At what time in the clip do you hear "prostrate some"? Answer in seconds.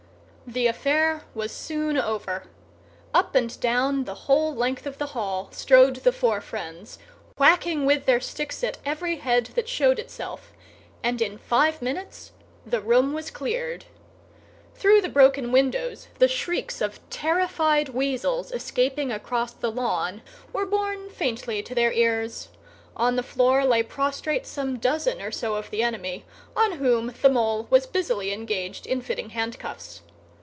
23.83-24.79